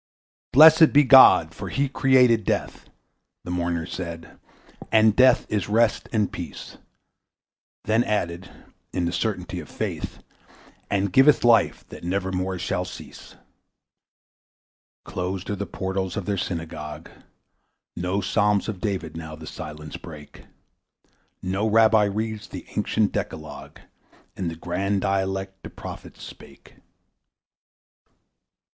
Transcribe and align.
"Blessed 0.51 0.93
be 0.93 1.03
God! 1.03 1.53
for 1.53 1.69
he 1.69 1.87
created 1.87 2.43
Death!" 2.43 2.89
The 3.43 3.51
mourners 3.51 3.93
said, 3.93 4.39
"and 4.91 5.15
Death 5.15 5.45
is 5.47 5.69
rest 5.69 6.09
and 6.11 6.31
peace"; 6.33 6.79
Then 7.83 8.03
added, 8.05 8.49
in 8.91 9.05
the 9.05 9.11
certainty 9.11 9.59
of 9.59 9.69
faith, 9.69 10.23
"And 10.89 11.13
giveth 11.13 11.43
Life 11.43 11.87
that 11.89 12.03
never 12.03 12.31
more 12.31 12.57
shall 12.57 12.83
cease." 12.83 13.35
Closed 15.05 15.51
are 15.51 15.55
the 15.55 15.67
portals 15.67 16.17
of 16.17 16.25
their 16.25 16.35
Synagogue, 16.35 17.11
No 17.95 18.21
Psalms 18.21 18.67
of 18.67 18.81
David 18.81 19.15
now 19.15 19.35
the 19.35 19.45
silence 19.45 19.97
break, 19.97 20.45
No 21.43 21.67
Rabbi 21.67 22.05
reads 22.05 22.47
the 22.47 22.65
ancient 22.75 23.11
Decalogue 23.11 23.77
In 24.35 24.47
the 24.47 24.55
grand 24.55 25.01
dialect 25.01 25.61
the 25.61 25.69
Prophets 25.69 26.23
spake. 26.23 26.77